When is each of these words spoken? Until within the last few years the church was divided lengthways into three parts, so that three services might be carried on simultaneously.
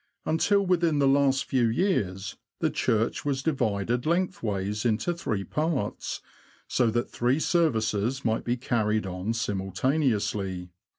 Until 0.25 0.65
within 0.65 0.97
the 0.97 1.07
last 1.07 1.45
few 1.45 1.67
years 1.67 2.35
the 2.59 2.71
church 2.71 3.23
was 3.23 3.43
divided 3.43 4.07
lengthways 4.07 4.83
into 4.83 5.13
three 5.13 5.43
parts, 5.43 6.21
so 6.67 6.89
that 6.89 7.11
three 7.11 7.39
services 7.39 8.25
might 8.25 8.43
be 8.43 8.57
carried 8.57 9.05
on 9.05 9.33
simultaneously. 9.35 10.71